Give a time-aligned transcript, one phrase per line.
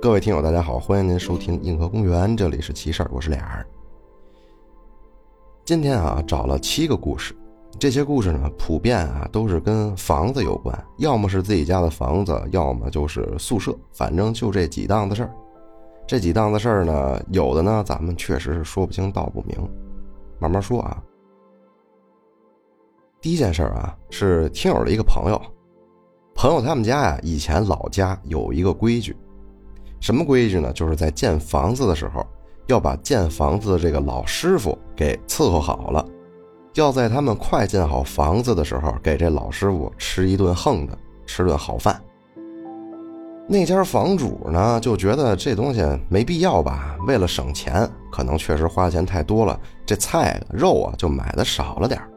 [0.00, 3.66] 各位听友，大家好，欢迎您收听硬核公园，这里是奇事儿，我是俩儿。
[5.64, 7.34] 今天啊，找了七个故事，
[7.78, 15.30] 这些故事呢，普遍啊都是跟房子有关，要么是自己家的房子，要么就是宿舍，反正就这几档子事儿。
[16.06, 19.56] 这几档子事儿呢，有的呢，咱们确实是说不清道不明，
[20.38, 21.02] 慢慢说啊。
[23.24, 25.40] 第一件事啊，是听友的一个朋友，
[26.34, 29.16] 朋友他们家呀，以前老家有一个规矩。
[29.98, 30.70] 什么规矩呢？
[30.74, 32.22] 就是在建房子的时候，
[32.66, 36.06] 要把建房子的这个老师傅给伺候好了，
[36.74, 41.98] 要在他们快建好房子的时候，给这老师傅吃一顿横的，吃顿好饭。
[43.48, 52.10] 那家房主呢，就觉得这东西没必要吧，为了省钱，可能确实花钱太多了，这菜肉啊就买的少了点儿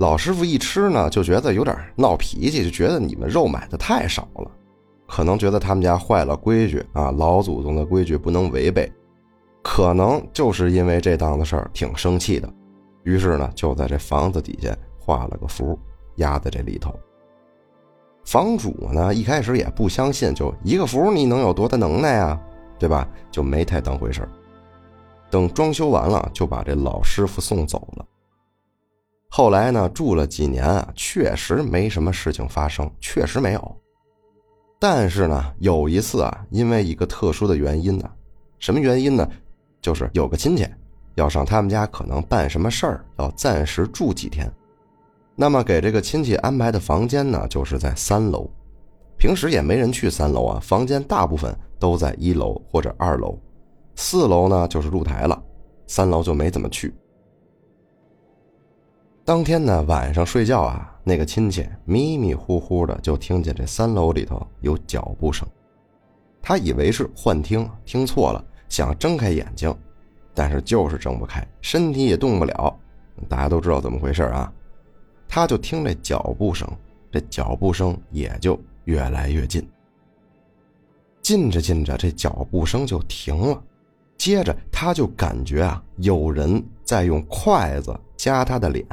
[0.00, 4.50] 老师傅一吃呢，就觉得有点闹脾气，就觉得你们肉买的太少了。
[5.06, 8.90] 可能觉得他们家坏了规矩啊，老祖宗的规矩不能违背，
[9.62, 12.50] 可能就是因为这档子事儿挺生气的，
[13.02, 15.78] 于是呢就在这房子底下画了个符，
[16.16, 16.98] 压在这里头。
[18.24, 22.40] 房主呢一开始也不相信，就一个符你能有多大能耐啊，
[22.78, 23.06] 对吧？
[23.30, 24.26] 就没太当回事
[25.30, 28.06] 等装修完了，就把这老师傅送走了。
[29.32, 33.76] 后来呢住了几年啊，确实没什么事情发生，确实没有。
[34.78, 38.10] 但是呢，有一次啊，因为一个特殊的原因呢，
[38.58, 39.28] 什么原因呢？
[39.80, 40.66] 就是有个亲戚
[41.14, 44.50] 要上他们家，可能办什么事儿，要暂时住几天。
[45.36, 48.50] 那么给这个亲戚安排的房间呢，就是在三楼。
[49.16, 53.38] 平时也没人去三楼啊，房间大部分都在一楼或者二楼，
[53.94, 55.40] 四楼呢就是露台了，
[55.86, 56.92] 三楼就没怎么去。
[59.30, 60.92] 当天呢晚上睡觉啊。
[61.04, 65.46] 那个亲戚迷迷糊糊的就听见这三楼里头有脚步声，
[66.42, 69.72] 他以为是幻听，听错了，想睁开眼睛，
[70.34, 72.76] 但是就是睁不开，身体也动不了。
[73.28, 74.52] 大家都知道怎么回事啊？
[75.28, 76.68] 他就听这脚步声，
[77.12, 79.64] 这脚步声也就越来越近，
[81.22, 83.62] 近着近着，这脚步声就停了，
[84.18, 88.84] 接着他就感觉啊，有人在用筷子夹他的脸。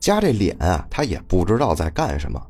[0.00, 2.40] 夹这脸啊，他也不知道在干什么。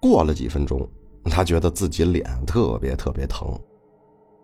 [0.00, 0.88] 过了几分钟，
[1.24, 3.58] 他觉得自己脸特别特别疼，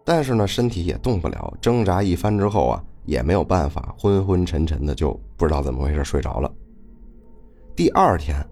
[0.04, 1.52] 但是呢，身体也动不了。
[1.60, 6.52] 挣扎一番之后啊，也没有办法，昏昏沉沉的就不知道怎么回事睡着了。
[7.74, 8.44] 第二天，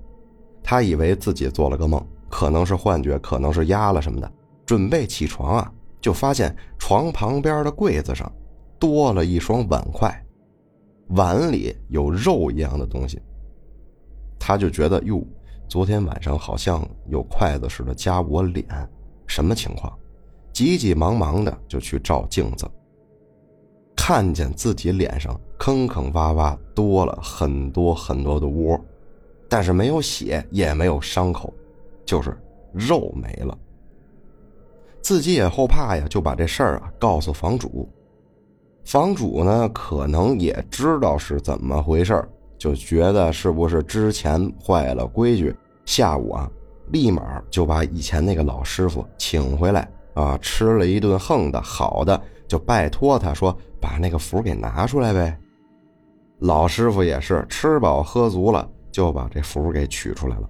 [0.62, 4.32] 他以为自己做了个梦，可能是幻觉，可能是压了什么的，
[4.64, 8.30] 准备起床啊，就发现床旁边的柜子上
[8.78, 10.24] 多了一双碗筷，
[11.10, 13.20] 碗里有肉一样的东西。
[14.38, 15.22] 他就觉得哟，
[15.68, 18.66] 昨天晚上好像有筷子似的夹我脸，
[19.26, 19.92] 什么情况？
[20.52, 22.66] 急急忙忙的就去照镜子，
[23.94, 28.80] 看见自己脸上坑坑洼洼多了很多很多的窝，
[29.48, 31.52] 但是没有血，也没有伤口，
[32.06, 32.36] 就是
[32.72, 33.58] 肉没了。
[35.02, 37.88] 自己也后怕呀，就把这事儿啊告诉房主。
[38.84, 42.28] 房主呢，可能也知道是怎么回事儿。
[42.58, 45.54] 就觉得是不是之前坏了规矩？
[45.84, 46.50] 下午啊，
[46.90, 55.38] 立马就把以前那个老师傅请回来啊，吃了一顿横的好的，就拜托他说把那个符给拿出来呗。
[56.40, 60.48] 老师傅也是吃饱喝足了，就把这符给取出来了。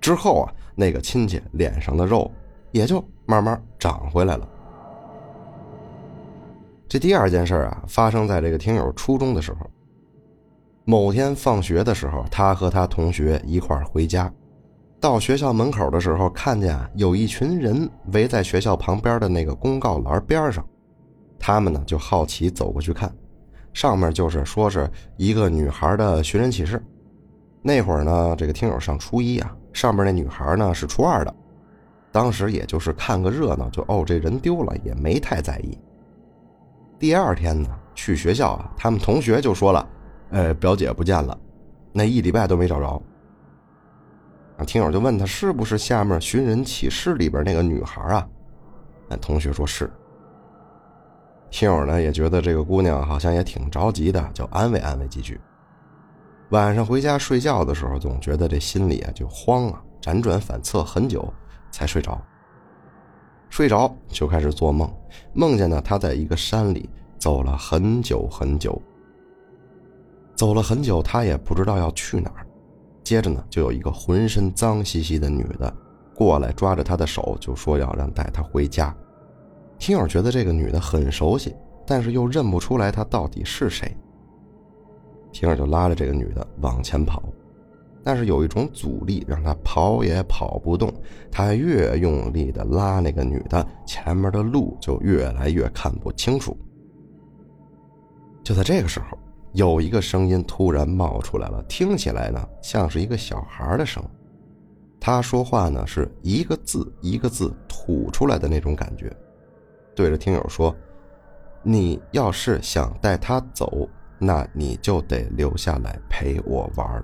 [0.00, 2.30] 之后啊，那个亲戚脸上的肉
[2.70, 4.48] 也就慢慢长回来了。
[6.88, 9.68] 这第二件事啊，发生在这个听友初中的时候。
[10.90, 14.28] 某天放学的时候，他和他同学一块回家，
[14.98, 20.66] 到学校门口的时候，看见有一群人围在学校旁边的那个公告栏边上，
[21.38, 23.08] 他们呢就好奇走过去看，
[23.72, 26.84] 上面就是说是一个女孩的寻人启事。
[27.62, 31.32] 那会儿呢，这个听友上初一啊，上面那女孩呢是初二的，
[32.10, 35.78] 当时也就是看个热闹，就哦这人丢了也没太在意。
[36.98, 39.88] 第二天呢去学校啊，他们同学就说了。
[40.30, 41.36] 呃，表姐不见了，
[41.92, 43.02] 那一礼拜都没找着。
[44.56, 48.28] 啊，听友就问他是不是下面寻人启事里边那个女孩啊？
[49.08, 49.90] 那同学说是。
[51.50, 55.40] 听友呢也觉得这个姑娘好像也挺着急的，就安慰安慰几句。
[56.50, 61.32] 晚上回家睡觉的时候，总觉得这心里啊就慌啊，辗转反侧很久
[61.72, 62.20] 才睡着。
[63.48, 64.88] 睡着就开始做梦，
[65.32, 66.88] 梦见呢他在一个山里
[67.18, 68.80] 走了很久很久。
[70.40, 72.46] 走了很久，他也不知道要去哪儿。
[73.04, 75.70] 接着呢，就有一个浑身脏兮兮的女的
[76.14, 78.96] 过来，抓着他的手，就说要让带他回家。
[79.78, 81.54] 听友觉得这个女的很熟悉，
[81.86, 83.94] 但是又认不出来她到底是谁。
[85.30, 87.22] 听友就拉着这个女的往前跑，
[88.02, 90.90] 但是有一种阻力让他跑也跑不动。
[91.30, 96.56] 他越用力的拉那个女的，前面的路就越来越看不清楚。
[98.42, 99.18] 就在这个时候。
[99.52, 104.02] 有一个声音突然冒出来了，听起来呢像是一个小孩的声。
[105.00, 109.10] 他说话呢是一个字一个字吐出来的那种感觉，
[109.94, 110.74] 对着听友说
[111.64, 113.88] ：“你要是想带他走，
[114.18, 117.02] 那你就得留下来陪我玩。”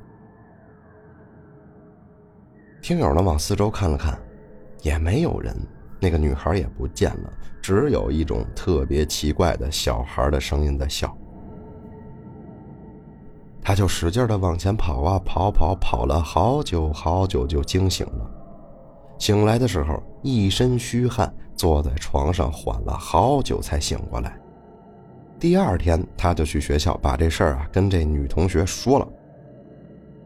[2.82, 4.16] 听友呢往四周看了看，
[4.82, 5.56] 也没有人，
[5.99, 11.16] 那个女孩也不见了，只有一种特别奇怪的小孩的声音在笑。
[13.66, 18.30] 他就使劲的往前跑啊，跑跑跑了好久好久，就惊醒了。
[19.18, 24.38] 醒来的时候，一身虚汗，坐在床上缓了好久才醒过来。
[25.40, 29.08] 第二天，他就去学校把这事儿啊跟这女同学说了。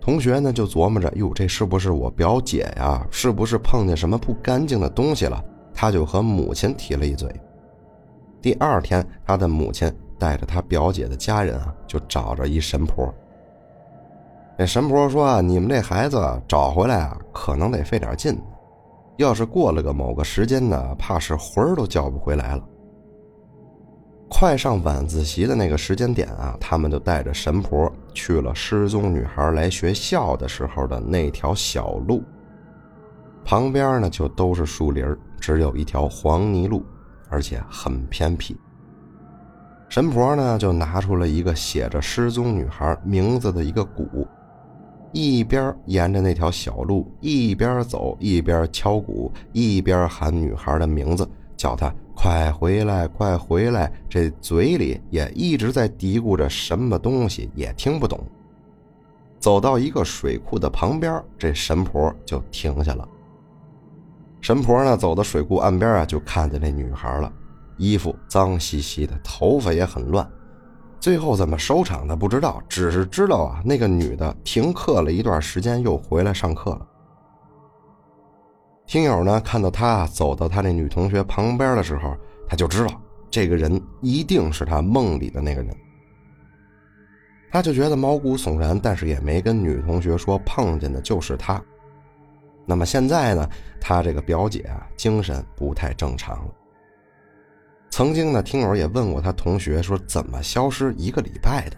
[0.02, 3.06] 同学呢就琢磨着，哟，这是不是我表姐呀？
[3.10, 5.42] 是不是碰见什么不干净的东西了？
[5.72, 7.34] 他就和母亲提了一嘴。
[8.42, 13.10] 第二天，他的母亲带着他表姐的家人啊，就找着一神婆。
[14.60, 18.38] 那神婆说：“你们这孩子找回来啊，可能得费点劲。
[19.16, 22.62] 要是过了个某个时间呢，怕是魂儿都叫不回来了。”
[24.28, 32.22] 快上晚自习的那个时间点啊，他们就带着神婆去了失踪女孩来学校的时候的那条小路。
[33.42, 35.02] 旁边呢，就都是树林
[35.40, 36.84] 只有一条黄泥路，
[37.30, 38.54] 而且很偏僻。
[39.88, 44.28] 神婆呢，就拿出了一个写着失踪女孩名字的一个鼓。
[45.12, 53.92] 一边沿着那条小路，一边走，一边敲鼓，一边喊女孩的名字，叫她快回来，快回来。
[54.08, 58.20] 这嘴里也一直在嘀咕着什么东西，也听不懂。
[59.38, 63.08] 走到一个水库的旁边，这神婆就停下了。
[64.40, 67.32] 神婆呢，走到水库岸边啊，就看见那女孩了，
[67.78, 70.28] 衣服脏兮兮的，头发也很乱。
[71.00, 76.86] 最后怎么收场的不知道，只是知道啊，那个女的停课了一段时间，又回来上课了。
[78.86, 82.14] 听友呢看到他走到他那女同学旁边的时候，
[82.46, 83.00] 他就知道
[83.30, 85.74] 这个人一定是他梦里的那个人。
[87.50, 91.60] 他就觉得毛骨悚然，但是也没跟女同学说碰见的就是他。
[92.66, 93.48] 那么现在呢，
[93.80, 96.54] 他这个表姐啊，精神不太正常了。
[97.90, 101.76] 曾经呢，听友也问过他同学说怎么消失一个礼拜的。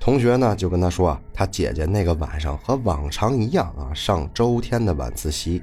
[0.00, 5.62] 同学呢就跟他说啊，他姐姐那个晚上和往常一样啊，上周天的晚自习，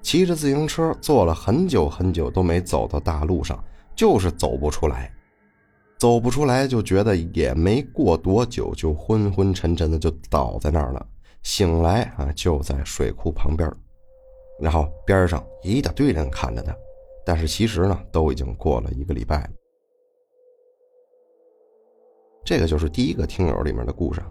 [0.00, 3.62] 骑着自行车坐了很久很久都没走到大路上，
[3.94, 5.12] 就是走不出来，
[5.98, 11.06] 走不出来就觉得也没过多久就昏昏沉沉的就倒在那儿了。
[11.42, 13.70] 醒来啊，就在水库旁边，
[14.58, 16.74] 然后边上一大堆人看着他。
[17.24, 19.50] 但是其实呢，都已经过了一个礼拜了。
[22.44, 24.22] 这个就是第一个听友里面的故事。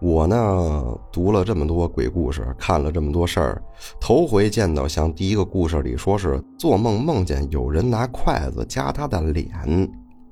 [0.00, 3.62] 我呢读了这么多鬼故事，看了这么多事儿，
[4.00, 9.50] 头回见到像第一个故事里说是做梦梦见有人拿筷子夹他的脸，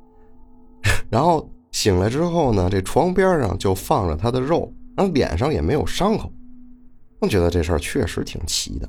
[1.11, 6.33] 然后醒来之后呢，这床边上就放着他的肉，然后脸上也没有伤口。
[7.21, 8.89] 我觉得这事儿确实挺奇的。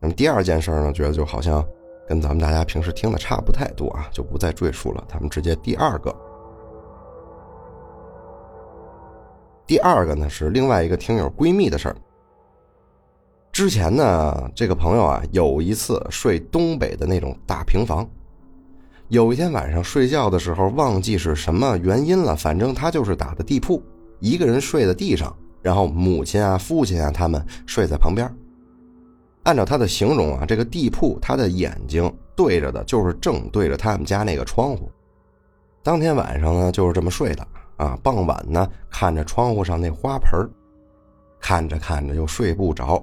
[0.00, 1.64] 那么第二件事呢，觉得就好像
[2.06, 5.04] 跟咱们大家平时听的差不太多啊，就不再赘述了。
[5.08, 6.14] 咱们直接第二个，
[9.66, 11.96] 第二个呢是另外一个听友闺蜜的事儿。
[13.50, 18.08] 之前呢，这个朋友啊有一次睡东北的那种大平房，
[19.08, 23.82] 有一天晚上睡觉的时候忘记是什么原因了，反正他就是打的地铺，
[24.20, 28.32] 一个人睡在地上，然后母亲啊、父亲啊他们睡在旁边。
[29.48, 34.90] 按照他的形容啊，这个地铺他的眼睛对着的就是正对着他们家那个窗户。
[35.82, 37.98] 当天晚上呢，就是这么睡的啊。
[38.02, 40.46] 傍晚呢，看着窗户上那花盆
[41.40, 43.02] 看着看着就睡不着，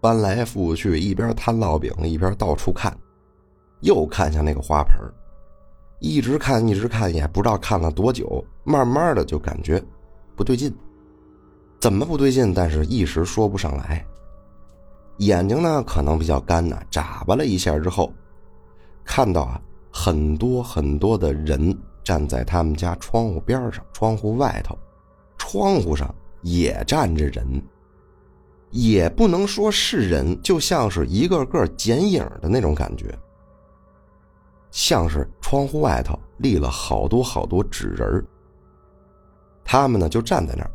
[0.00, 2.96] 翻来覆去，一边摊烙饼一边到处看，
[3.80, 4.94] 又看向那个花盆
[6.00, 9.78] 一直看一直看，也不知道看了多久，慢慢的就感觉
[10.34, 10.74] 不对劲，
[11.78, 12.54] 怎么不对劲？
[12.54, 14.02] 但是一时说不上来。
[15.18, 18.12] 眼睛呢，可能比较干呢，眨巴了一下之后，
[19.04, 24.76] 看到啊很多很多的人站在他们家窗户边上，窗户外头，
[25.38, 27.62] 窗户上也站着人，
[28.70, 33.16] 也不能说是人，就像是一个个剪影的那种感觉，
[34.70, 38.26] 像是窗户外头立了好多好多纸人。
[39.64, 40.70] 他们呢就站在那儿，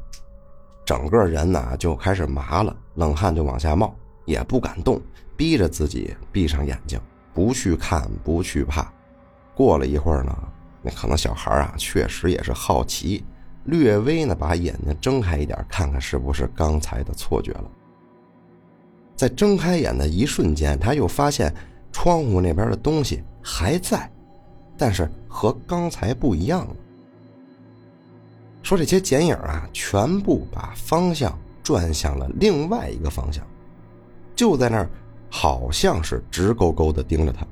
[0.86, 3.94] 整个人呢就开始麻了，冷汗就往下冒，
[4.27, 5.01] 也不敢动，
[5.36, 7.00] 逼着自己闭上眼睛，
[7.34, 8.93] 不去看，不去怕。
[9.55, 10.38] 过了一会儿呢，
[10.84, 13.24] 那可能小孩啊确实也是好奇，
[13.63, 17.72] 略微呢把眼睛睁开一点，看看是不是刚才的错觉了。
[19.15, 21.51] 在睁开眼的一瞬间，他又发现
[21.91, 24.07] 窗户那边的东西还在，
[24.77, 26.75] 但是和刚才不一样了。
[28.62, 33.43] 说这些剪影啊，全部把方向转向了另外一个方向，
[34.38, 34.89] 就在那儿，
[35.29, 37.46] 好像是直勾勾的盯着他。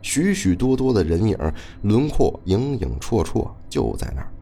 [0.00, 1.36] 许许多多的人影，
[1.82, 4.32] 轮廓影影绰绰，就在那儿，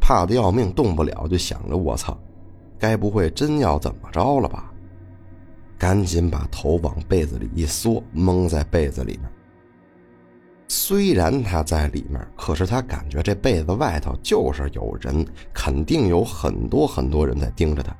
[0.00, 2.16] 怕的要命，动不了，就想着我操，
[2.78, 4.72] 该不会真要怎么着了吧？
[5.76, 9.30] 赶紧把头往被子里一缩，蒙在被子里面。
[10.68, 17.94] 虽然他在里面，可是他感觉这被子外头就是有人，肯定有很多很多人在盯着他。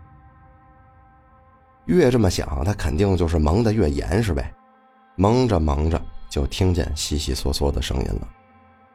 [1.86, 4.52] 越这么想，他肯定就是蒙得越严实呗。
[5.16, 8.28] 蒙着蒙着，就听见悉悉嗦嗦的声音了，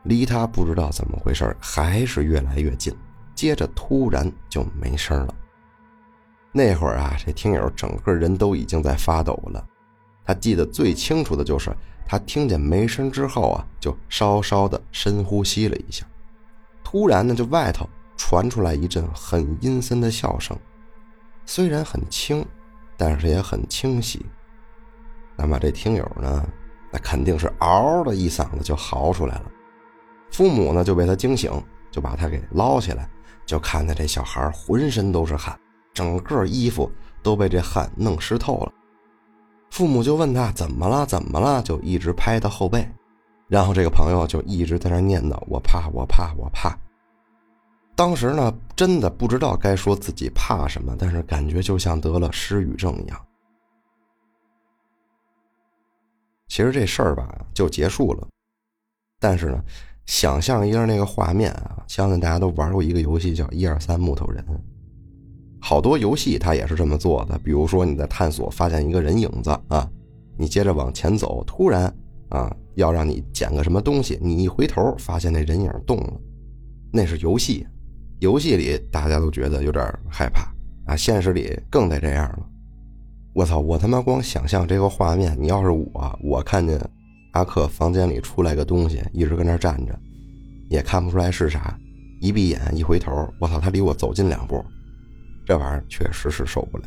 [0.04, 2.96] 离他不知道怎么回事，还是越来越近。
[3.36, 5.36] 接着突然就没声了。
[6.52, 9.64] 那会儿啊，这听友整个人都已经在发抖了。
[10.26, 11.76] 他记得最清楚的就是。
[12.10, 16.06] 他听见没声之后啊，就稍稍的深呼吸了一下。
[16.82, 20.58] 突然呢，就外头传出来一阵很阴森的笑声，
[21.46, 22.46] 虽然很轻，
[22.98, 24.26] 但是也很清晰。
[25.36, 26.46] 那么这听友呢，
[26.92, 29.52] 那肯定是嗷的一嗓子就嚎出来了。
[30.32, 31.52] 父母呢就被他惊醒，
[31.92, 33.10] 就把他给捞起来，
[33.46, 35.58] 就看见这小孩浑身都是汗，
[35.94, 38.74] 整个衣服都被这汗弄湿透了。
[39.70, 41.06] 父母就问他怎么了？
[41.06, 41.62] 怎么了？
[41.62, 42.90] 就一直拍他后背，
[43.48, 46.76] 然后这个朋友就一直在那念叨：“我怕，我怕，我怕。”
[47.98, 53.20] 当时呢，真的不知道该说自己怕什么，但是感觉就像得了失语症一样。
[56.48, 58.28] 其实这事儿吧就结束了，
[59.20, 59.64] 但是呢，
[60.06, 64.46] 想象一下那个画面啊，相信大家都玩过一个游戏叫《一二三木头人》。
[65.60, 69.90] 好多游戏它也是这么做的，比如说你在探索发现一个人影子啊，
[70.38, 71.92] 你接着往前走，突然
[72.30, 76.14] 啊要让你捡个什么东西，你一回头发现那人影动了，
[76.94, 77.68] 那是游戏，
[78.20, 80.52] 游戏里大家都觉得有点害怕
[80.86, 82.40] 啊，现实里更得这样了。
[83.34, 86.80] 我操，我他妈光想象这个画面，你要是我，我看见
[87.34, 89.98] 阿克房间里出来个东西，一直跟那站着，
[90.70, 91.78] 也看不出来是啥，
[92.20, 94.64] 一闭眼一回头，我操，他离我走近两步。
[95.46, 96.84] 这玩意儿确实是受不了。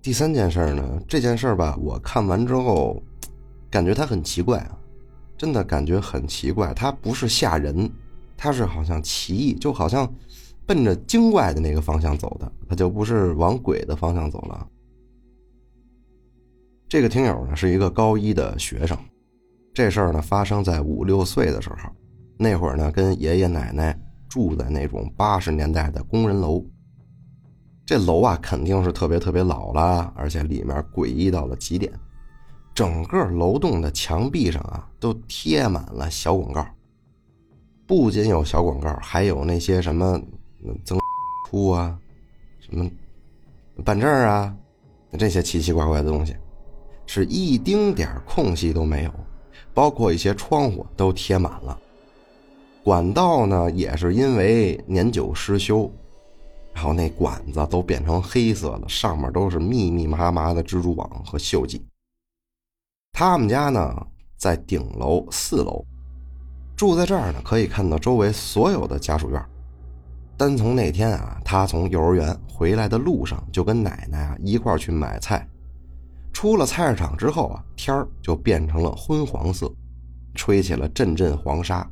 [0.00, 3.00] 第三件事呢，这件事吧，我看完之后，
[3.70, 4.78] 感觉他很奇怪啊，
[5.42, 6.72] 真的感觉很奇怪。
[6.72, 7.90] 它不是吓人，
[8.36, 10.08] 它是好像奇异，就好像
[10.64, 14.64] 奔着精怪的那个方向走的，它就不是往鬼的方向走了。
[16.88, 18.96] 这个听友呢是一个高一的学生，
[19.74, 21.90] 这事儿呢发生在五六岁的时候。
[22.38, 26.64] 那会儿呢，跟爷爷奶奶住在那种八十年代的工人楼。
[27.84, 31.92] 这楼啊，肯定是特别特别老了，而且里面诡异到了极点。
[32.74, 36.66] 整个楼栋的墙壁上啊，都贴满了小广告。
[37.86, 40.20] 不仅有小广告，还有那些什么
[40.84, 40.98] 增
[41.50, 41.98] 出啊，
[42.60, 42.90] 什么
[43.84, 44.54] 办证啊，
[45.18, 46.34] 这些奇奇怪怪的东西，
[47.06, 49.12] 是一丁点空隙都没有。
[49.74, 51.78] 包括一些窗户都贴满了。
[52.84, 55.90] 管道呢，也是因为年久失修，
[56.74, 61.82] 然后那管子都变成黑色了，上面都是密密麻麻的蜘蛛网和锈迹。
[63.12, 63.94] 他们家呢
[64.38, 65.84] 在顶楼四楼，
[66.74, 69.40] 住在这儿呢，可以看到周围所有的家属院。
[70.36, 75.46] 单从那天啊，他从幼儿园回来的路上，就跟奶奶啊一块去买菜，
[76.32, 79.70] 出了菜市场之后啊，天儿就变成了昏黄色，
[80.34, 81.86] 吹起了阵阵黄沙。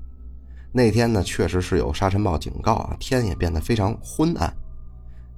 [0.73, 4.53] 那天呢，确实是有沙尘暴警告啊，天也变得非常昏暗。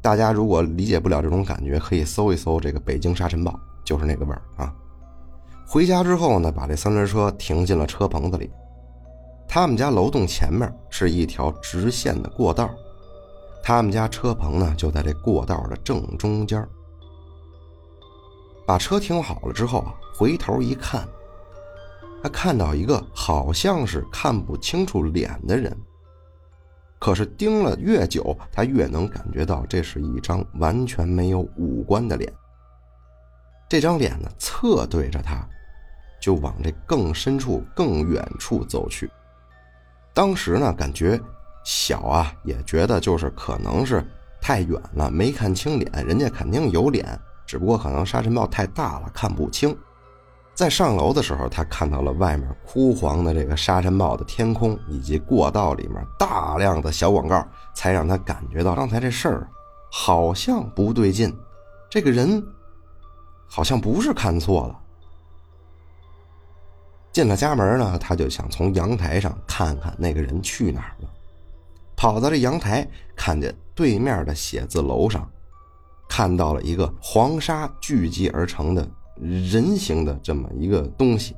[0.01, 4.73] 大家如果理解不了这种感觉，可以搜一搜这个北京沙尘暴，就是那个味儿啊。
[5.73, 8.51] 回家之后呢，把这三轮车停进了车棚子里。
[9.49, 12.69] 他们家楼栋前面是一条直线的过道，
[13.63, 16.63] 他们家车棚呢就在这过道的正中间。
[18.67, 21.09] 把车停好了之后啊，回头一看，
[22.23, 25.75] 他看到一个好像是看不清楚脸的人。
[26.99, 32.31] 可是盯了越久，他越能感觉到这是一张完全没有五官的脸。
[33.71, 35.49] 这张脸呢，侧对着他，
[36.23, 39.11] 就往这更深处、更远处走去。
[40.15, 41.21] 当时呢，感觉
[41.65, 44.07] 小啊，也觉得就是可能是
[44.41, 46.07] 太远了，没看清脸。
[46.07, 49.77] 人家肯定有脸，只不过可能沙尘暴太大了，看不清。
[50.55, 59.49] 在上楼的时候，他看到了外面枯黄的这个沙尘暴的天空，以及过道里面大量的小广告，才让他感觉到刚才这事儿
[59.91, 61.35] 好像不对劲。
[61.91, 62.47] 这个人
[63.47, 64.79] 好像不是看错了。
[67.13, 71.09] 进了家门呢，他就想从阳台上看看那个人去哪儿了。
[71.97, 75.29] 跑到这阳台，看见对面的写字楼上，
[76.09, 78.89] 看到了一个黄沙聚集而成的。
[79.21, 81.37] 人形的这么一个东西，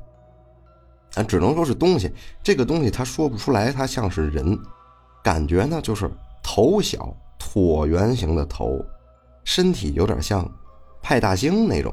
[1.17, 2.11] 啊，只能说是东西。
[2.43, 4.57] 这个东西他说不出来，它像是人，
[5.23, 6.09] 感觉呢就是
[6.43, 8.83] 头小、椭圆形的头，
[9.43, 10.51] 身体有点像
[11.03, 11.93] 派大星那种。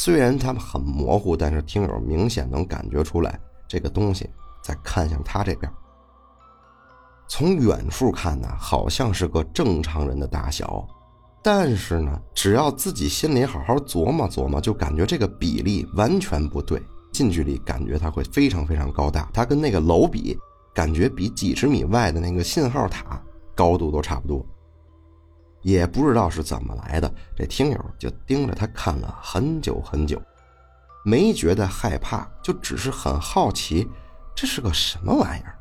[0.00, 3.36] 虽然他们很模糊，但是听友明显能感觉出来，
[3.66, 4.30] 这个东西
[4.62, 5.68] 在看向他这边。
[7.26, 10.86] 从远处看呢，好像是个正常人的大小。
[11.42, 16.80] 但是呢，只要自己心里好好琢磨琢磨，就感觉这个比例完全不对。
[17.10, 20.38] 近距离感觉它会非常非常高大，它跟那个楼比，
[20.72, 23.20] 感觉比几十米外的那个信号塔
[23.52, 24.46] 高度都差不多。
[25.68, 30.18] 也不知道是怎么来的，这听友就盯着他看了很久很久，
[31.04, 33.86] 没觉得害怕，就只是很好奇，
[34.34, 35.54] 这是个什么玩意儿。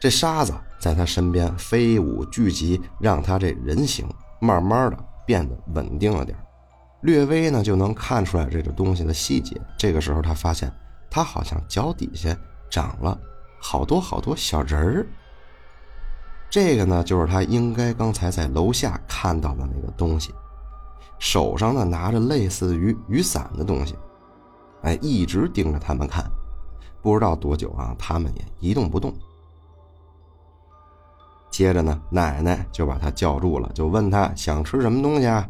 [0.00, 4.08] 这沙子在他身边飞舞聚集，让他这人形
[4.40, 6.34] 慢慢的变得稳定了点
[7.02, 9.60] 略微呢就能看出来这个东西的细节。
[9.76, 10.72] 这个时候他发现，
[11.10, 12.34] 他好像脚底下
[12.70, 13.18] 长了
[13.60, 15.06] 好多好多小人儿。
[16.50, 20.34] 这个呢就是他应该刚才在楼下看到的那个东西，
[21.20, 23.94] 手上呢拿着类似于雨伞的东西，
[24.82, 26.28] 哎，一直盯着他们看，
[27.00, 29.14] 不知道多久啊，他们也一动不动。
[31.50, 35.48] 接着呢，奶奶就把他叫住了，就问他想吃什么东西啊？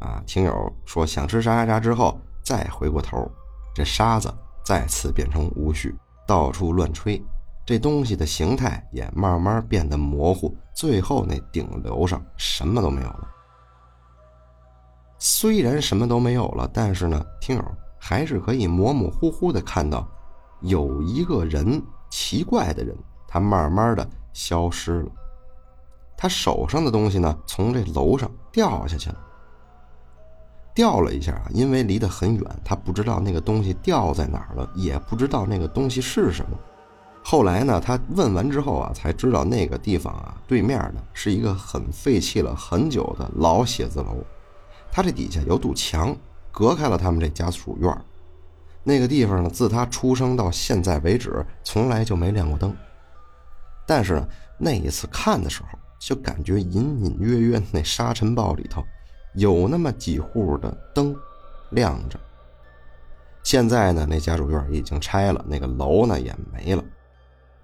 [0.00, 3.30] 啊，听友说想吃啥啥啥之后，再回过头，
[3.74, 4.32] 这沙子
[4.64, 5.94] 再次变成无序，
[6.26, 7.22] 到处乱吹，
[7.66, 13.28] 这东西的形态也慢慢变得模糊，最后那顶楼上什么都没有了。
[15.18, 17.64] 虽然什么都没有了，但是呢，听友
[17.98, 20.06] 还是可以模模糊糊的看到，
[20.60, 22.94] 有一个人，奇怪的人，
[23.26, 25.08] 他慢慢的消失了。
[26.16, 29.16] 他手上的东西呢，从这楼上掉下去了，
[30.74, 36.58] 掉了一下啊，因为离得很远，他不知道那个东西掉在哪儿了，也不知道那个东西是什么。
[37.26, 44.22] 后来呢，他问完之后啊，才知道那个地方啊，对面呢是一个很废弃了很久的老写字楼，
[44.92, 46.14] 他这底下有堵墙
[46.52, 48.04] 隔开了他们这家属院。
[48.82, 52.76] 那个地方呢，自他出生到现在为止，从来就没亮过灯。
[53.86, 55.78] 但是呢，那一次看的时候。
[55.96, 58.84] 就感觉隐隐约约那沙尘暴里头
[59.36, 61.16] 有那么几户的灯
[61.70, 62.20] 亮着。
[63.42, 66.84] 现在呢，那家属院已经拆了，那个楼呢也没了。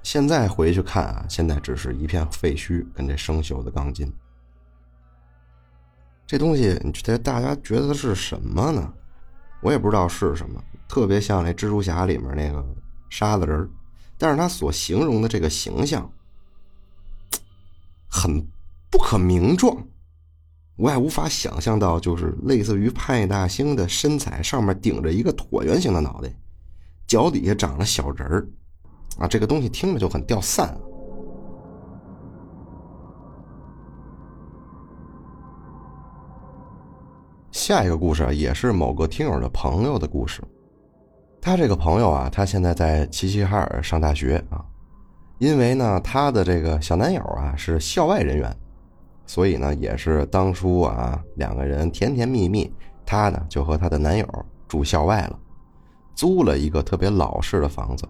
[0.03, 4.13] 现在回去看啊，现在只是一片废墟跟这生锈的钢筋。
[6.27, 8.93] 这东西，你觉得大家觉得是什么呢？
[9.63, 12.65] 我也不知道是什么，特别像那蜘蛛侠里面那个
[13.09, 13.69] 沙子人
[14.17, 16.11] 但是他所形容的这个形象。
[18.13, 18.45] 很
[18.91, 19.77] 不可名状，
[20.77, 26.29] 我也无法想象到，就是类似于派大星的身材，上面顶着一个椭圆形的脑袋，
[27.07, 28.49] 脚底下长了小人儿，
[29.21, 30.77] 啊，这个东西听着就很掉散。
[37.53, 40.43] 下一个故事啊，也是某个听友的朋友的故事。
[41.41, 44.65] 他这个朋友啊，他现在在齐齐哈尔上大学啊。
[45.39, 48.55] 因为呢，她的这个小男友啊是校外人员，
[49.25, 52.71] 所以呢也是当初啊两个人甜甜蜜蜜，
[53.07, 54.27] 她呢就和她的男友
[54.69, 55.39] 住校外了，
[56.15, 58.07] 租了一个特别老式的房子。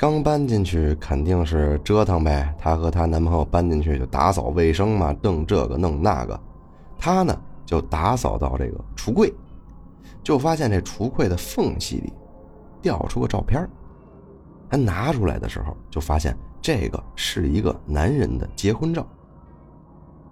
[0.00, 6.40] 刚搬进去肯定是折腾呗，她和她男朋友搬进去就打扫卫生嘛，弄这个弄那个，
[6.98, 9.30] 她呢就打扫到这个橱柜，
[10.22, 12.10] 就发现这橱柜的缝隙里
[12.80, 13.68] 掉出个照片
[14.70, 19.06] 她拿出来的时候，就发现这个是一个男人的结婚照。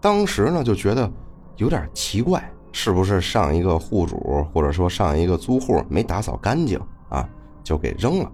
[0.01, 1.13] 当时呢，就觉得
[1.59, 7.29] 有点奇怪，是不是上一个户主或者说上一个租户没打扫干净啊，
[7.63, 8.33] 就给扔了。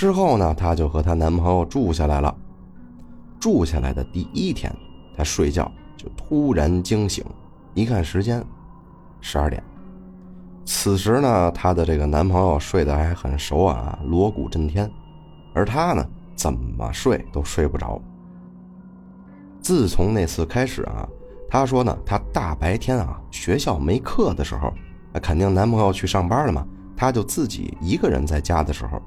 [0.00, 2.34] 之后呢，她就和她男朋友住下来了。
[3.38, 4.74] 住下来的第一天，
[5.14, 7.22] 她睡觉就突然惊醒，
[7.74, 8.42] 一看时间，
[9.20, 9.62] 十二点。
[10.64, 14.90] 此时呢，她的这个男朋友睡得还很熟啊，锣鼓震天，
[15.52, 16.02] 而她呢，
[16.34, 18.00] 怎么睡都睡不着。
[19.60, 21.06] 自从那次开始啊，
[21.46, 24.72] 她说呢，她大白天啊，学校没课的时候，
[25.12, 28.98] 那肯定男朋友去上班了嘛，她就自己一个人在家的时候，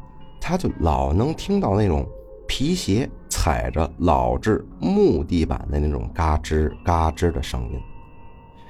[0.45, 2.05] 她就老能听到那种
[2.45, 7.79] 皮鞋踩着老式木地板的那种嘎吱嘎吱的声音。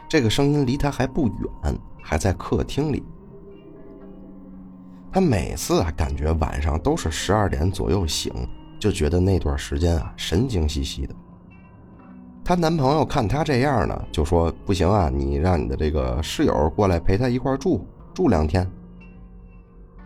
[0.08, 3.04] 这个声音离她还不远，还在客厅里。
[5.12, 8.32] 她每次啊，感觉晚上都是十二点左右醒，
[8.80, 11.16] 就觉得那段时间啊，神经兮兮的。
[12.46, 17.84] 她男朋友看她这样呢，就说：“不行啊，你让你的这个室友过来陪她一块住
[18.14, 18.70] 住两天。”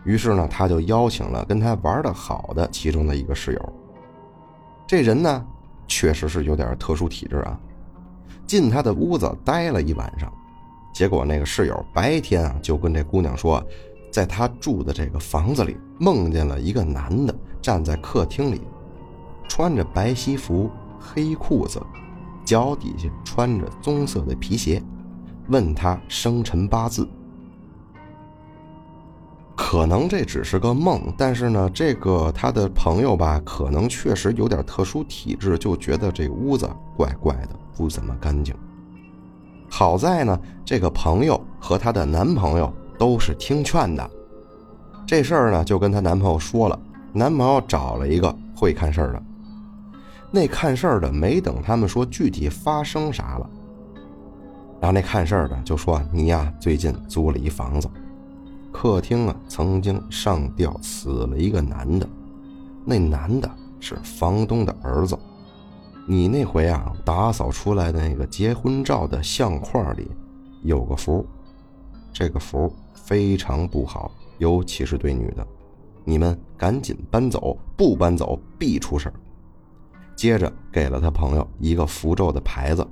[0.04, 3.72] 于是呢，他就邀请了跟他玩的好的其中的一个室友。
[4.86, 5.46] 这人呢，
[5.86, 7.58] 确实是有点特殊体质啊。
[8.46, 10.32] 进他的屋子待了一晚上，
[10.94, 13.62] 结果那个室友白天啊就跟这姑娘说，
[14.10, 18.62] 在他住的这个房子里梦见了一个男的站在客厅里，
[19.48, 21.80] 穿着白西服、黑裤子。
[22.44, 24.82] 脚底下穿着棕色的皮鞋，
[25.48, 27.06] 问他生辰八字。
[29.60, 38.54] 可能这只是个梦，但是呢，这个他的朋友吧，可能确实有点特殊体质，就觉得这屋子怪怪的，不怎么干净。
[39.68, 44.08] 好在呢，这个朋友和她的男朋友都是听劝的，
[45.04, 46.78] 这事儿呢就跟她男朋友说了，
[47.12, 49.22] 男朋友找了一个会看事儿的。
[50.30, 53.50] 那看事儿的没等他们说具体发生啥了，
[54.80, 57.88] 然后那看事儿的就说：“你呀，最近租了一房子，
[58.80, 62.08] 客厅啊曾经上吊死了一个男的，
[62.84, 65.18] 那男的是房东的儿子。
[66.06, 70.08] 你那回啊打扫出来的那个结婚照的相框里
[70.62, 71.26] 有个符，
[72.12, 75.44] 这个符非常不好，尤其是对女的。
[76.04, 79.12] 你们赶紧搬走，不搬走必出事。”
[80.14, 82.86] 接着给了他朋友一个符咒的牌子，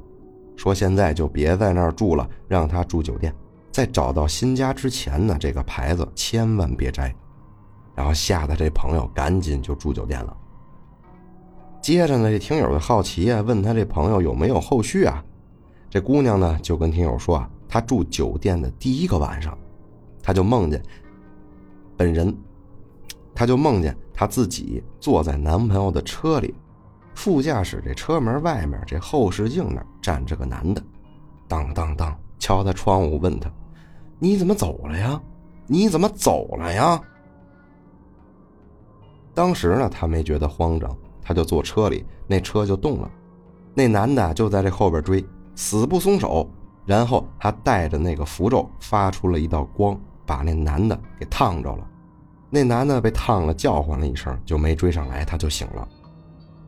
[0.57, 3.33] 说现在就别在那儿住了，让他住酒店。
[3.77, 7.15] 在找到新家之前呢，这个牌子千万别摘。
[7.95, 10.35] 然后吓得这朋友赶紧就住酒店了。
[11.83, 15.23] 接着呢，这听友的好奇啊，问他这朋友有没有后续啊？
[15.91, 19.57] 这姑娘呢就跟听友说啊，她住酒店的第一个晚上，
[20.23, 20.83] 她就梦见
[21.99, 22.35] 本人，
[23.35, 26.55] 她就梦见她自己坐在男朋友的车里。
[27.15, 30.83] 副驾驶这车门外面这后视镜那站着个男的，
[31.47, 33.51] 当当当敲他窗户问他
[34.18, 35.20] ：“你怎么走了呀？
[35.66, 37.00] 你怎么走了呀？”
[39.35, 43.11] 当时呢，他没觉得慌张，他就坐车里，那车就动了，
[43.74, 45.24] 那男的就在这后边追，
[45.55, 46.48] 死不松手。
[46.87, 51.85] 然后他带着那个符咒发出了一道光，把那男的给烫着了。
[52.48, 55.87] 那男的被烫了，叫唤了一声，就没追上来，他就醒了。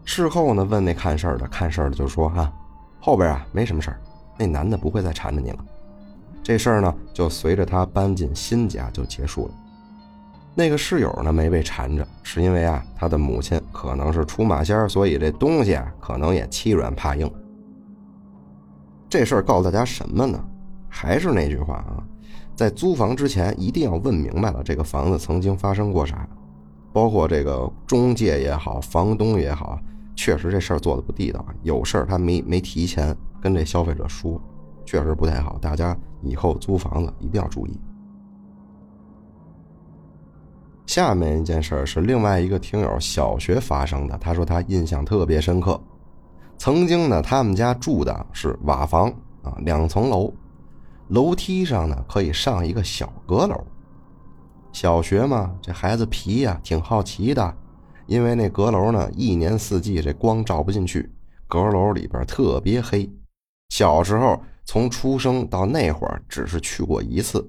[0.05, 2.53] 事后呢，问那看事儿的，看事儿的就说：“哈，
[3.01, 4.01] 后边啊没什么事儿，
[4.37, 5.65] 那男的不会再缠着你了。”
[6.49, 9.55] 这事儿呢，就随着他搬进新家就结束了。
[10.55, 17.31] 那个室友呢，没被缠着，是因为啊，他的母亲可能是出马仙儿所以这东西啊，可能也欺软怕硬。
[19.11, 20.43] 这事儿告诉大家什么呢？
[20.89, 22.03] 还是那句话啊，
[22.57, 26.27] 在租房之前一定要问明白了这个房子曾经发生过啥，
[26.95, 29.79] 包括这个中介也好，房东也好。
[30.17, 34.41] 确实这事儿做的不地道，有事儿他没没提前跟这消费者说，
[34.89, 35.59] 确实不太好。
[35.61, 37.79] 大家以后租房子一定要注意。
[40.87, 45.79] 下面一件事儿是另外一个听友小学发生的，他说他印象特别深刻。
[46.57, 49.11] 曾经呢，他们家住的是瓦房
[49.43, 50.33] 啊，两层楼，
[51.09, 53.63] 楼梯上呢可以上一个小阁楼。
[54.73, 57.55] 小学嘛，这孩子皮呀，挺好奇的。
[58.07, 61.13] 因为那阁楼呢，一年四季这光照不进去，
[61.47, 63.07] 阁楼里边特别黑。
[63.69, 67.43] 小时候从出生到那会儿，只是去过一次。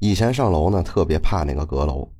[0.00, 2.10] 以前上楼呢，特别怕那个阁楼，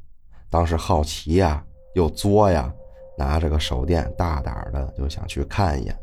[0.51, 2.71] 当时好奇呀，又作呀，
[3.17, 5.99] 拿着个手电，大胆的就想去看一眼。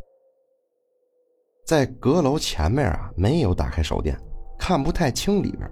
[1.64, 4.20] 在阁楼前面啊，没有打开手电，
[4.58, 5.72] 看不太清里边。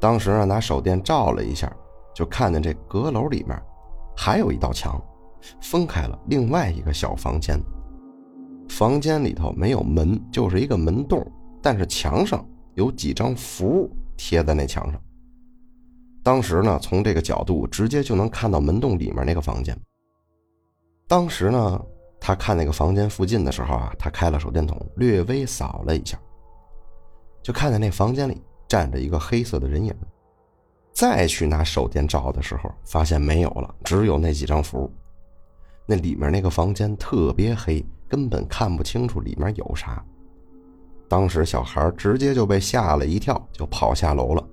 [0.00, 1.70] 当时呢，拿手电照了一下，
[2.14, 3.62] 就看见这阁楼里面。
[4.16, 4.98] 还有一道墙，
[5.60, 7.60] 分开了另外一个小房间。
[8.70, 11.20] 房间里头没有门，就是一个门洞，
[11.60, 15.02] 但是墙上有几张符贴在那墙上。
[16.22, 19.76] 当时呢，从这个角度直接就能看到门洞里面那个房间。
[21.08, 21.84] 当时呢，
[22.20, 26.16] 他看那个房间附近的时候啊，他开了手电筒，略微扫了一下，
[27.42, 29.92] 就看见那房间里站着一个黑色的人影。
[30.92, 34.88] 再去拿手电照的时候，发现没有了，只有那几张符。
[35.86, 40.04] 那里面那个房间特别黑，根本看不清楚里面有啥。
[41.08, 44.46] 当时小孩直接就被吓了一跳，就跑下楼了。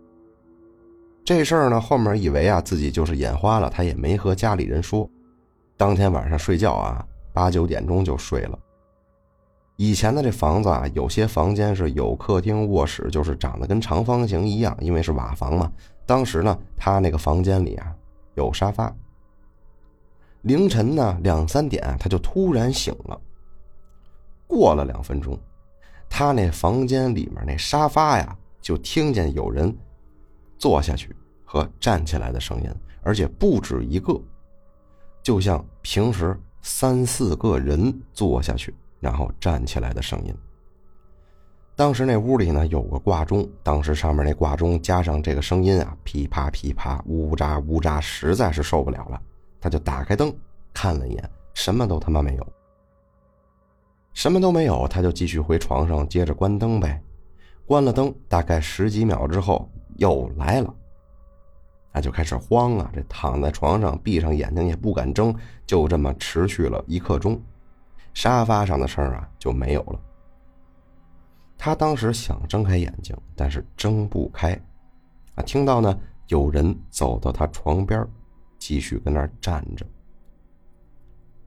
[1.26, 5.10] 这事儿呢，后面以为啊自己就是眼花了，他也没和家里人说。
[5.76, 8.58] 当天晚上睡觉啊，八九点钟就睡了。
[9.76, 15.72] 以前的这房子啊，有些房间是有客厅、卧室，就是长得跟长方形一样，因为是瓦房嘛。
[16.06, 17.94] 当时呢，他那个房间里啊
[18.36, 18.96] 有沙发。
[20.44, 23.20] 凌晨呢两三点，他就突然醒了。
[24.48, 25.38] 过了两分钟，
[26.10, 29.76] 他那房间里面那沙发呀，就听见有人
[30.58, 32.70] 坐下去和站起来的声音，
[33.04, 34.20] 而且不止一个，
[35.22, 38.74] 就像平时三四个人坐下去。
[39.00, 40.36] 然后站起来的声音。
[41.76, 49.22] 当时那屋里呢有个挂钟，当时上面那挂钟加上这个声音啊，噼啪噼啪，呜喳呜喳，实在是受不了了。
[49.62, 50.36] 他就打开灯
[50.74, 52.48] 看了一眼，什么都他妈没有，
[54.18, 54.88] 什么都没有。
[54.88, 57.00] 他就继续回床上接着关灯呗。
[57.68, 60.74] 关了灯，大概十几秒之后又来了，
[61.94, 65.32] 他就开始慌啊，这躺在床上闭上眼睛也不敢睁，
[65.68, 67.40] 就这么持续了一刻钟。
[68.16, 70.00] 沙发上的事儿啊就没有了。
[71.56, 74.60] 他当时想睁开眼睛，但是睁不开，
[75.36, 78.04] 啊，听到呢有人走到他床边，
[78.58, 79.86] 继续跟那儿站着。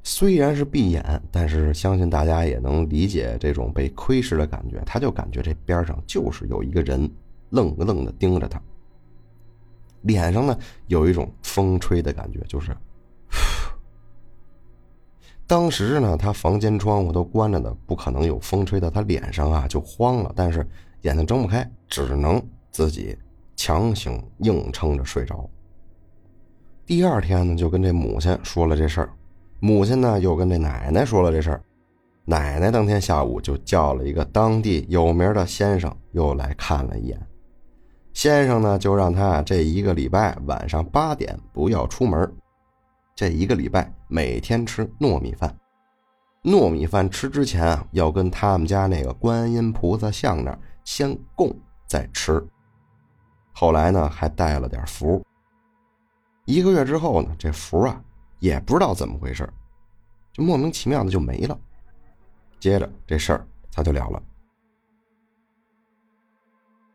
[0.02, 4.82] 虽然是闭眼，但是相信大家也能理解这种被窥视的感觉。
[4.86, 7.08] 他就感觉这边上就是有一个人
[7.50, 8.60] 愣愣的盯着他，
[10.02, 12.74] 脸上呢有一种风吹的感觉，就是。
[15.46, 20.32] 当时呢，他房间窗户都关着的，不可能有风吹到他脸上啊，就慌了。
[20.36, 20.64] 但是
[21.02, 23.18] 眼睛睁不开，只能自己
[23.56, 25.50] 强行硬撑着睡着。
[26.86, 29.12] 第二天呢，就跟这母亲说了这事儿，
[29.60, 31.62] 母亲呢又跟这奶奶说了这事儿，
[32.24, 37.26] 奶奶当天下午就叫了一个当地有名的先生又来看了一眼，
[38.12, 42.32] 先生呢就让他这一个礼拜晚上八点不要出门。
[43.14, 45.54] 这一个礼拜每天吃糯米饭，
[46.42, 51.54] 糯米饭吃之前啊，要跟他们家那个观音菩萨像那先供
[51.86, 52.42] 再吃。
[53.52, 55.22] 后来呢，还带了点符。
[56.46, 58.00] 一个月之后呢，这符啊
[58.40, 59.48] 也不知道怎么回事，
[60.32, 61.56] 就莫名其妙的就没了。
[62.58, 64.20] 接着这事儿他就了了。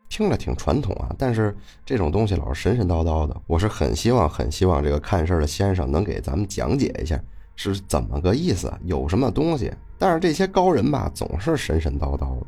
[0.08, 1.54] 听着挺传统啊，但是
[1.84, 7.20] 这种东西老是神神叨叨的，我是很希望、很希望这个看事儿的先生能给咱们讲解一下
[7.56, 9.72] 是怎么个意思，有什么东西。
[9.98, 12.46] 但是这些高人吧，总是神神叨叨的。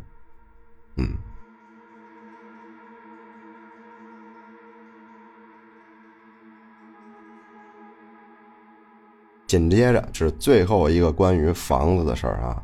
[0.97, 1.17] 嗯。
[9.49, 12.63] 紧接着是最后一个关于房子的事儿啊。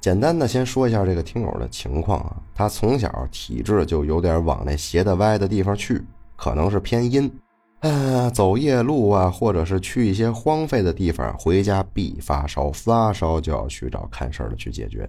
[0.00, 6.04] 简单的先说一下这个听友的情况啊，他从小体质就有点往那斜的歪的地方去，
[6.36, 7.32] 可能是偏阴，
[7.80, 15.08] 啊，走夜路啊，或者是去一些荒废的地方，回家必发烧，发烧就要去找看事儿的去解决，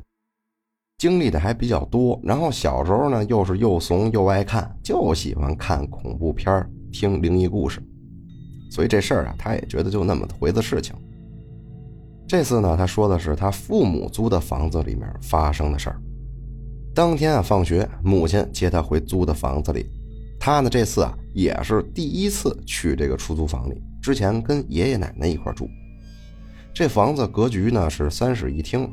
[0.97, 2.17] 经历的还比较多。
[2.23, 7.83] 然后小时候呢，又是又怂又爱看，就喜欢看恐怖片听灵异故事，
[8.75, 10.93] 所以这事儿啊，他也觉得就那么回的事情。
[12.27, 16.01] 这次呢，他说的是他父母租的房子里面发生的事儿。
[16.93, 19.85] 当天啊，放学，母亲接他回租的房子里。
[20.37, 23.81] 他呢，这次啊，也是第一次去这个出租房里。
[24.01, 25.69] 之前跟爷爷奶奶一块住。
[26.73, 28.91] 这房子格局呢是三室一厅，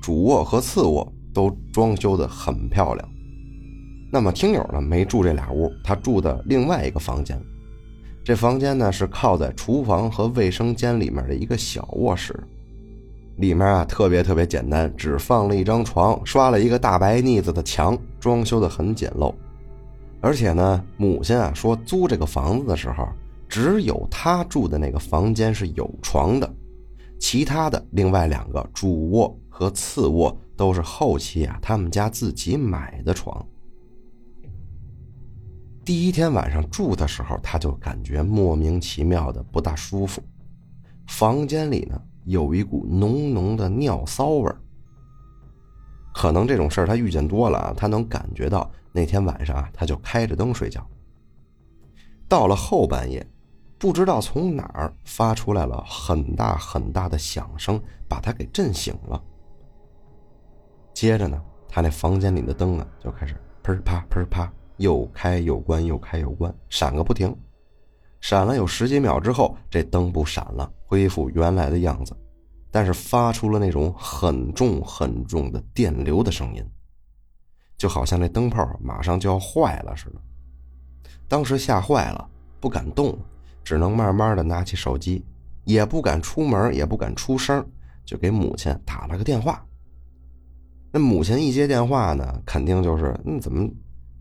[0.00, 3.06] 主卧和次卧都装修的很漂亮。
[4.10, 7.38] 那么听友呢没住这俩屋，他住的另外一个房间。
[8.24, 12.34] 这房间呢是靠在厨房和卫生间里面的一个小卧室，
[13.36, 19.34] 里面啊特别特别简单，只放了一张床，刷了一个大白腻子的墙，装修的很简陋。
[20.22, 23.06] 而且呢，母亲啊说租这个房子的时候，
[23.46, 26.50] 只有她住的那个房间是有床的，
[27.20, 33.46] 其他的另外两个主卧和次卧都是后期啊他们家自己买的床。
[35.84, 40.22] 第一天晚上住的时候，他就感觉莫名其妙的不大舒服。
[41.06, 44.58] 房间里呢有一股浓浓的尿骚味儿
[46.14, 50.86] 可能这种事儿他遇见多了啊，他能感觉到那天晚上啊，他就开着灯睡觉。
[52.26, 53.26] 到了后半夜，
[53.76, 59.22] 不知道从哪儿发出来了很大很大的响声，把他给震醒了。
[60.94, 67.34] 接着呢，他那房间里的灯啊就开始砰啪砰啪又开又关又开又关，闪个不停。
[68.20, 72.16] 闪了有十几秒之后，这灯不闪了，恢复原来的样子，
[72.70, 76.64] 但是发出了那种很重很重的电流的声音，
[77.76, 80.20] 就好像这灯泡马上就要坏了似的。
[81.28, 82.28] 当时吓坏了，
[82.60, 83.18] 不敢动，
[83.62, 85.24] 只能慢慢的拿起手机，
[85.64, 87.64] 也不敢出门，也不敢出声，
[88.04, 89.64] 就给母亲打了个电话。
[90.90, 93.68] 那母亲一接电话呢，肯定就是嗯，怎么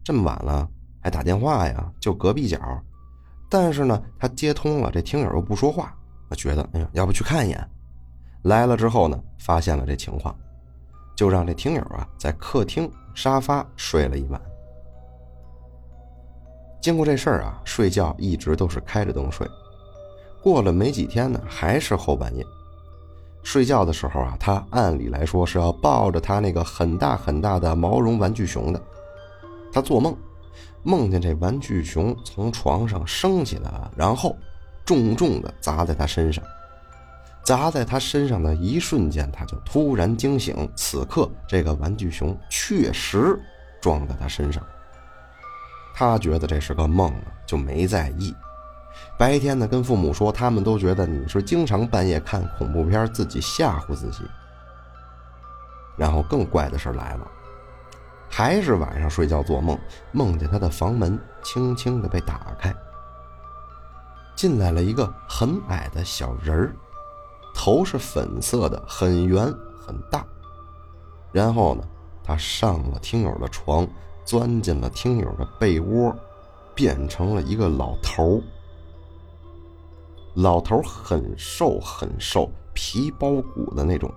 [0.04, 0.68] 这么晚了
[1.02, 1.92] 还打电话呀？
[2.00, 2.60] 就隔壁角。
[3.50, 5.96] 但是呢，他接通了，这听友又不说话，
[6.30, 7.70] 他觉得，哎呀，要不去看一眼。
[8.44, 10.36] 来了之后呢，发现了这情况，
[11.16, 14.42] 就让这听友啊在客厅沙发睡了一晚。
[16.82, 19.48] 经过这事儿啊，睡觉一直都是开着灯睡。
[20.42, 22.46] 过了没几天呢，还是后半夜，
[23.44, 28.82] 睡觉的时候啊，他按理来说是要抱着他那个很大很大的毛绒玩具熊的，
[29.74, 30.16] 他做梦。
[30.84, 34.38] 梦见这玩具熊从床上升起来了，然后
[34.86, 36.44] 重重的砸在他身上。
[37.44, 40.70] 砸在他身上的一瞬间，他就突然惊醒。
[40.76, 43.38] 此刻，这个玩具熊确实
[43.82, 44.64] 撞在他身上。
[45.96, 48.34] 他觉得这是个梦啊，就没在意。
[49.18, 54.24] 白天呢，跟父母说，他们都觉得你是经常半夜看恐怖片，自己吓唬自己。
[55.98, 57.28] 然后更怪的事来了。
[58.36, 59.78] 还是晚上睡觉做梦，
[60.12, 62.76] 梦见他的房门轻轻的被打开，
[64.36, 66.76] 进来了一个很矮的小人儿，
[67.54, 69.46] 头是粉色的，很圆
[69.80, 70.26] 很大。
[71.32, 71.84] 然后呢，
[72.24, 73.88] 他上了听友的床，
[74.26, 76.12] 钻进了听友的被窝，
[76.74, 78.42] 变成了一个老头
[80.34, 84.12] 老头很瘦很瘦，皮包骨的那种，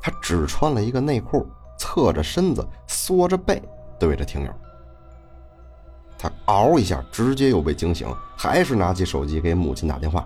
[0.00, 1.46] 他只穿了一个内裤。
[1.82, 3.60] 侧着身子，缩着背，
[3.98, 4.52] 对着听友。
[6.16, 10.24] 他嗷一下，直接又被惊醒，还是拿起手机给母亲打电话。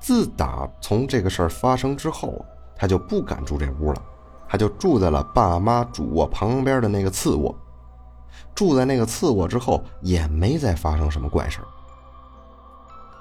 [0.00, 2.44] 自打从这个事儿发生之后，
[2.74, 4.02] 他就不敢住这屋了，
[4.48, 7.54] 他就住在了爸妈主卧旁边的那个次卧。
[8.52, 11.68] 住在那个次卧之后，也没再发生什么怪事儿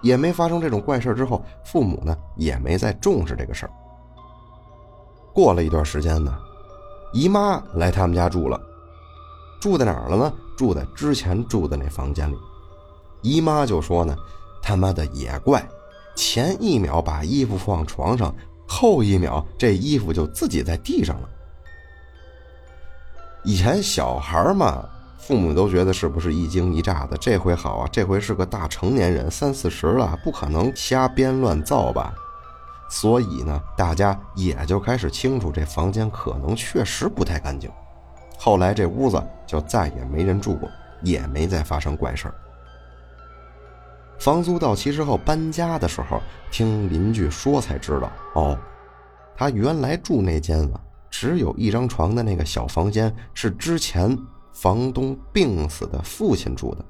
[0.01, 3.71] 也没发生这种怪事之后，父母呢也没再重视这个事儿。
[5.35, 6.35] 过了一段时间呢。
[7.13, 8.59] 姨妈来他们家住了，
[9.59, 10.33] 住在哪儿了呢？
[10.57, 12.35] 住在之前住的那房间里。
[13.21, 14.15] 姨妈就说呢
[14.61, 15.67] ：“他妈的也怪，
[16.15, 18.33] 前一秒把衣服放床上，
[18.67, 21.29] 后一秒这衣服就自己在地上了。”
[23.45, 24.83] 以前小孩嘛，
[25.17, 27.15] 父母都觉得是不是一惊一乍的。
[27.17, 32.13] 这回好啊，这回是个大成年人，三四十了，不可能瞎编乱造吧？
[32.89, 37.69] 所以呢，大家也就开始清楚这房间可能确实不太干净。
[38.37, 40.69] 后来这屋子就再也没人住过，
[41.01, 42.33] 也没再发生怪事儿。
[44.19, 48.57] 房租到期之后搬家的时候，听邻居说才知道，哦，
[49.35, 54.17] 他原来住那间啊，只有一张床的那个小房间是之前
[54.53, 56.85] 房东病死的父亲住的。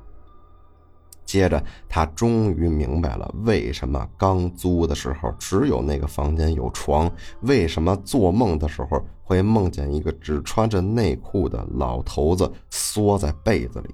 [1.28, 7.12] 接着，他终于明白了为什么刚租的时候只有那个房间有床，
[7.42, 13.94] 为什么做梦的时候会梦见一个只穿着内裤的老头子缩在被子里。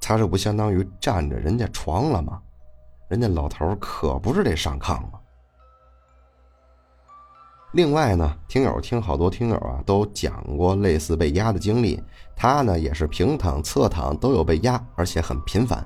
[0.00, 2.40] 他这不相当于占着人家床了吗？
[3.08, 5.18] 人家老头可不是得上炕吗？
[7.72, 12.02] 另外呢，听友听好多听友啊都讲过类似被压的经历，
[12.34, 15.84] 他呢也是平躺、侧躺都有被压，而且很频繁。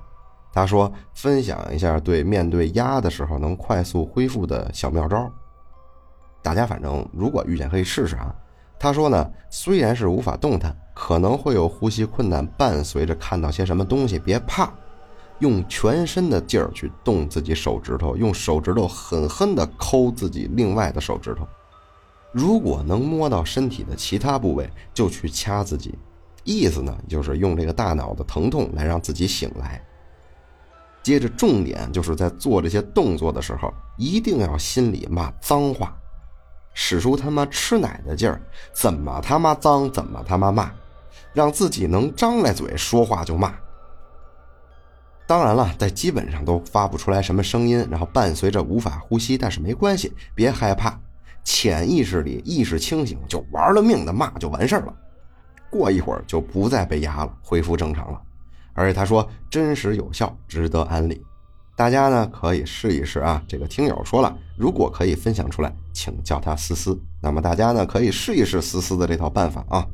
[0.52, 5.28] 他说分享一下对面对压的时候能快速恢复的小妙招。
[6.40, 8.32] 大家反正如果遇见可以试试啊。
[8.78, 14.72] 他说呢，虽然是无法动弹，可能会有呼吸困难，伴随着看到些什么东西，别怕，
[15.40, 21.44] 用全身的劲儿去动自己手指头，用手指头狠狠地抠自己另外的手指头。
[22.32, 25.94] 如果能摸到身体的其他部位，就去掐自己，
[26.44, 29.80] 意思呢就是用这个大脑的疼痛来让自己醒来。
[31.02, 35.94] 接着，重点就是在做这些动作的时候，一定要心里骂脏话，
[36.74, 38.40] 使出他妈吃奶的劲儿，
[38.72, 40.72] 怎么他妈脏怎么他妈骂，
[41.32, 43.52] 让自己能张来嘴说话就骂。
[45.26, 50.98] 当然了，在基本上都发不出来什么声音，然后伴随着无法呼吸，但是没关系，别害怕。
[51.44, 54.94] 潜意识里意识清醒，就玩了命的骂就完事儿了。
[55.70, 58.20] 过一会儿就不再被压了，恢复正常了。
[58.74, 61.22] 而且他说真实有效，值得安利。
[61.74, 63.42] 大家呢可以试一试啊。
[63.48, 66.98] 这个听友说了，如果可以分享出来，请叫他思思。
[67.20, 69.86] 那么大家呢可以试一试思思的这套办法啊。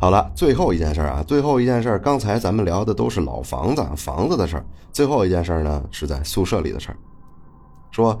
[0.00, 4.64] 好了，最后一件事啊，最后一件事，刚才咱们聊的都是老房子、房子的事儿。
[4.90, 6.96] 最后一件事呢，是在宿舍里的事儿。
[7.90, 8.18] 说，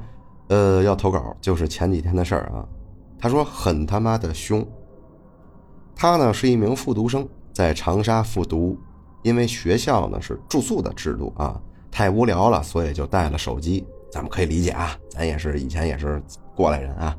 [0.48, 2.68] 呃，要投稿，就是前几天的事儿啊。
[3.18, 4.62] 他说很他妈的凶。
[5.96, 8.78] 他呢是一名复读生，在长沙复读，
[9.22, 11.58] 因为学校呢是住宿的制度啊，
[11.90, 13.86] 太无聊了，所以就带了手机。
[14.12, 16.22] 咱们可以理解啊，咱也是以前也是
[16.54, 17.16] 过来人啊。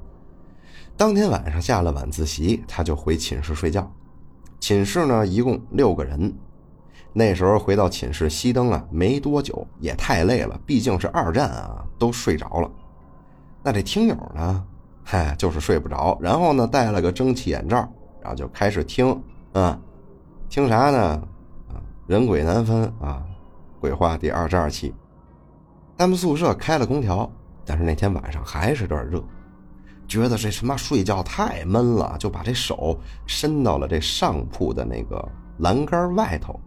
[0.96, 3.92] 当天晚上下了晚自习，他就回寝室睡觉。
[4.72, 6.34] 寝室呢，一共六个人。
[7.12, 12.72] 那时候回到寝室熄灯啊，没多久也太累了，毕竟是二战啊，都睡着了。
[13.62, 14.64] 那这听友呢，
[15.04, 16.18] 嗨，就是睡不着。
[16.22, 17.80] 然后呢，戴了个蒸汽眼罩，
[18.22, 19.78] 然后就开始听，啊，
[20.48, 21.00] 听啥呢？
[21.68, 21.76] 啊，
[22.08, 23.22] 人鬼难分啊，
[23.82, 24.96] 鬼话第二十二期。
[25.98, 27.30] 他们宿舍开了空调，
[27.66, 29.22] 但是那天晚上还是有点热。
[30.12, 35.26] 觉得这他妈睡觉太闷了，就把这手伸到了这上铺的那个
[35.60, 36.60] 栏杆外头，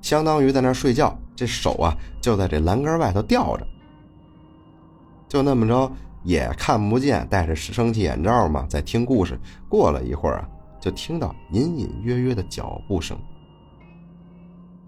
[0.00, 1.14] 相当于在那睡觉。
[1.36, 3.66] 这手啊就在这栏杆外头吊着，
[5.28, 5.92] 就那么着
[6.22, 9.38] 也看不见，戴着生气眼罩嘛，在听故事。
[9.68, 10.48] 过了一会儿啊，
[10.80, 13.14] 就听到隐隐约约的脚步声。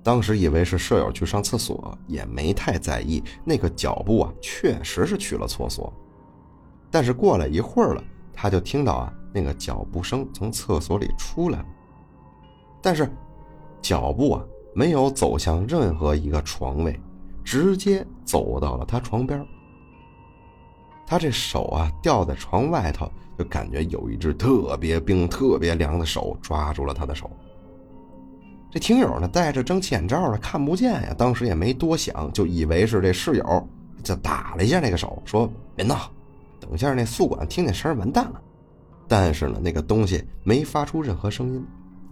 [0.02, 3.22] 当时以为是舍友去上厕所，也没太在意。
[3.44, 5.92] 那个脚步啊，确实是去了厕所。
[6.96, 11.66] 但是过了一会儿了，他就听到啊那个脚步声从厕所里出来了，
[12.80, 13.06] 但是
[13.82, 14.42] 脚步啊
[14.74, 16.98] 没有走向任何一个床位，
[17.44, 19.46] 直接走到了他床边。
[21.06, 27.30] 他这手啊吊在床外头，就感觉有一只特别冰、特别凉的手抓住了他的手。
[28.70, 33.68] 这听友呢戴着蒸汽眼罩呢看不见呀，当时也没多想，就以为是这室友
[34.02, 36.10] 就打了一下那个手，说别闹。
[36.68, 38.42] 等下那宿管听见声完蛋了。
[39.08, 41.64] 但是呢，那个东西没发出任何声音，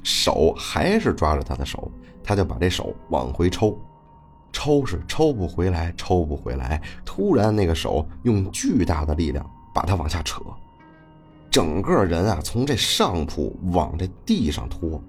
[0.05, 1.91] 手还是抓着他的手，
[2.23, 3.77] 他就把这手往回抽，
[4.53, 6.81] 抽是抽不回来，抽不回来。
[7.05, 9.45] 突然，那个手用巨大的力量
[9.75, 10.41] 把他往下扯，
[11.51, 15.03] 整个人啊从这上铺往这地上拖。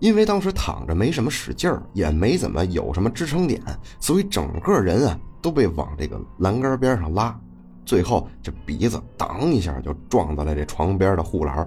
[0.00, 3.60] 因为当时躺着没什么使劲儿，也没怎么有什么支撑点，
[3.98, 7.40] 所以整个人啊都被往这个栏杆边上拉。
[7.88, 11.66] 最后，这鼻子当一下就撞到了这床边的护栏，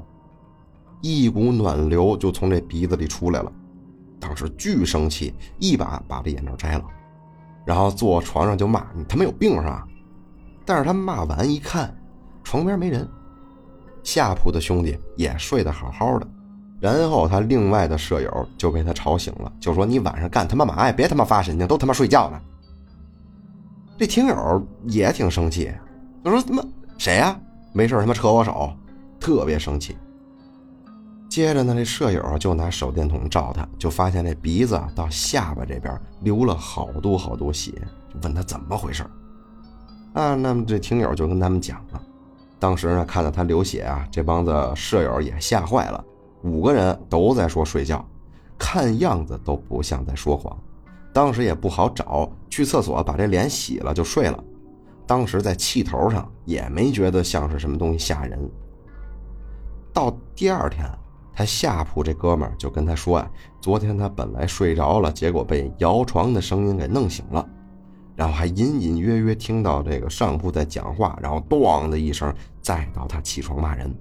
[1.02, 3.52] 一股暖流就从这鼻子里出来了。
[4.20, 6.86] 当时巨生气，一把把这眼罩摘了，
[7.66, 9.84] 然后坐床上就骂：“你他妈有病是吧？”
[10.64, 11.92] 但是他骂完一看，
[12.44, 13.10] 床边没人，
[14.04, 16.28] 下铺的兄弟也睡得好好的。
[16.80, 20.94] 然后他另外的舍友就被他吵醒了，就说：“你晚上干他妈嘛呀？
[20.94, 22.40] 别他妈发神经，都他妈睡觉呢。”
[23.98, 25.72] 这听友也挺生气。
[26.24, 26.64] 他说：“他妈
[26.98, 27.40] 谁呀？
[27.74, 28.72] 没事他妈扯我手，
[29.20, 29.98] 特别生气。”
[31.30, 37.72] 接着呢，这舍友就拿手电筒照他，就发现那鼻子到下巴这边流了好多好多血，
[38.14, 39.04] 就问他怎么回事
[40.14, 42.02] 啊，那么这听友就跟他们讲了，
[42.60, 46.04] 当时呢看到他流血啊，这帮子舍友也吓坏了，
[46.44, 48.06] 五个人都在说睡觉，
[48.60, 50.56] 看样子都不像在说谎。
[51.14, 54.44] 当时也不好找，去厕所把这脸洗了就睡了。
[55.12, 58.50] 当时在气头上也没觉得像是什么东西吓人。
[59.92, 60.90] 到第二天，
[61.34, 67.46] 他下铺这哥们儿就跟他说啊，昨天他本来睡着了，结果被摇床的声音给弄醒了，
[68.16, 73.94] 然后还隐隐约约听到这个上铺在讲话，然后咣的一声，再到他起床骂人。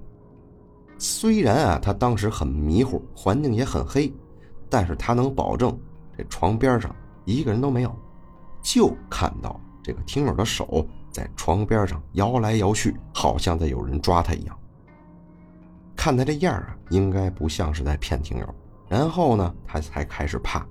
[0.97, 4.09] 虽然啊，他当时很迷糊，环境也很黑，
[4.69, 5.77] 但是他能保证
[6.17, 6.95] 这床边上
[7.25, 7.93] 一个人都没有，
[8.61, 10.87] 就看到这个听友的手。
[11.11, 14.57] 在床边上摇来摇去，好像在有人抓他一样。
[15.95, 18.55] 看他这样啊，应该不像是在骗听友。
[18.87, 20.65] 然后呢，他才开始怕，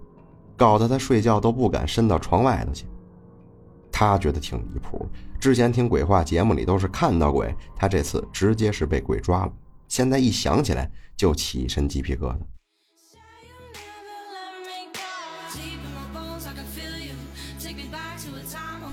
[0.57, 2.87] 搞得他睡觉都不敢伸到床外头去。
[3.93, 5.07] 他觉得挺离谱。
[5.39, 9.53] 之前听鬼话节目里都是看到鬼，他这次直接是被鬼抓了。
[9.89, 12.39] 现在一想起来就起一身鸡皮疙瘩。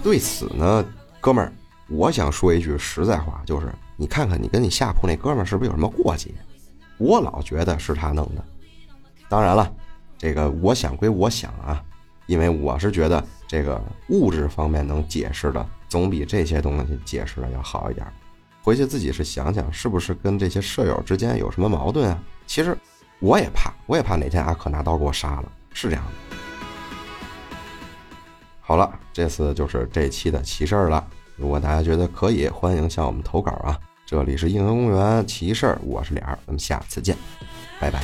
[0.03, 0.85] 对此呢？
[1.27, 1.51] 哥们儿，
[1.89, 3.67] 我想说一句实在话，就是
[3.97, 6.31] 你看看你跟你下铺那哥们儿是不是有什么过节？
[6.97, 8.41] 我老觉得是他弄的。
[9.27, 9.69] 当然了，
[10.17, 11.83] 这个我想归我想啊，
[12.27, 18.07] 因为我是觉得这个物质方面能解释的，总比这些东西解释的要好一点。
[18.63, 22.17] 回去自己是想想，是不是跟这些舍友之间有什么矛盾啊？
[22.45, 22.73] 其实
[23.19, 26.37] 我也怕，我也怕哪天阿可拿刀给我杀了，是这样的。
[28.61, 31.05] 好了，这次就是这期的奇事儿了。
[31.37, 33.79] 如果大家觉得可以，欢迎向我们投稿啊！
[34.05, 37.15] 这里是硬核公园奇事儿，我是脸儿，咱们下次见，
[37.79, 38.01] 拜拜。